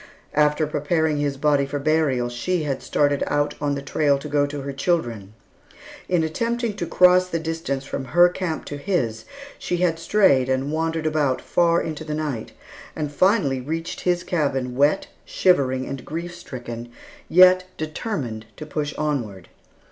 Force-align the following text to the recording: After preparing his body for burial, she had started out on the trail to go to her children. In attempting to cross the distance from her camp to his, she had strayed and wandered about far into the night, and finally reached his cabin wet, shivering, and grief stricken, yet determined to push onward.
After 0.33 0.65
preparing 0.65 1.17
his 1.17 1.37
body 1.37 1.63
for 1.67 1.77
burial, 1.77 2.27
she 2.27 2.63
had 2.63 2.81
started 2.81 3.23
out 3.27 3.53
on 3.61 3.75
the 3.75 3.83
trail 3.83 4.17
to 4.17 4.27
go 4.27 4.47
to 4.47 4.61
her 4.61 4.73
children. 4.73 5.35
In 6.09 6.23
attempting 6.23 6.75
to 6.77 6.87
cross 6.87 7.27
the 7.29 7.39
distance 7.39 7.85
from 7.85 8.05
her 8.05 8.27
camp 8.27 8.65
to 8.65 8.77
his, 8.77 9.25
she 9.59 9.77
had 9.77 9.99
strayed 9.99 10.49
and 10.49 10.71
wandered 10.71 11.05
about 11.05 11.39
far 11.39 11.79
into 11.79 12.03
the 12.03 12.15
night, 12.15 12.53
and 12.95 13.11
finally 13.11 13.61
reached 13.61 14.01
his 14.01 14.23
cabin 14.23 14.75
wet, 14.75 15.05
shivering, 15.23 15.85
and 15.85 16.03
grief 16.03 16.33
stricken, 16.33 16.91
yet 17.29 17.65
determined 17.77 18.45
to 18.57 18.65
push 18.65 18.95
onward. 18.95 19.49